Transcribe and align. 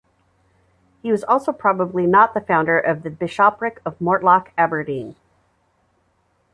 He 1.03 1.11
was 1.11 1.23
also 1.23 1.51
probably 1.53 2.07
not 2.07 2.33
the 2.33 2.41
founder 2.41 2.79
of 2.79 3.03
the 3.03 3.11
Bishopric 3.11 3.83
of 3.85 3.99
Mortlach-Aberdeen. 3.99 5.15